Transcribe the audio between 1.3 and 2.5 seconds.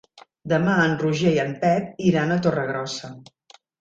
i en Pep iran a